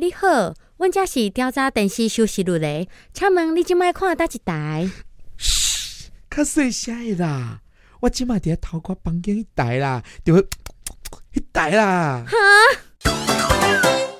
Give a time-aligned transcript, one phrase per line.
[0.00, 4.88] 你好，阮遮是调查电视收视率的，请问你即摆看倒一台？
[5.36, 7.60] 嘘，较细声的啦，
[8.00, 12.24] 我即摆伫咧头壳房间迄台啦，就迄 台啦。
[12.26, 12.34] 哈？